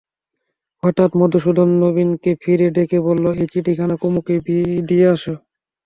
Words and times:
হঠাৎ 0.83 1.11
মধুসূদন 1.19 1.69
নবীনকে 1.83 2.31
ফিরে 2.41 2.67
ডেকে 2.75 2.97
বললে, 3.07 3.29
এই 3.35 3.47
চিঠিখানা 3.53 3.95
কুমুকে 4.01 4.35
দিয়ে 4.89 5.07
এসো। 5.15 5.33